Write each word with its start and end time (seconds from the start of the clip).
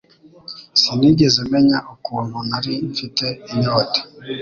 Sinigeze 0.81 1.39
menya 1.51 1.77
ukuntu 1.93 2.37
nari 2.49 2.73
mfite 2.91 3.27
inyota 3.51 3.99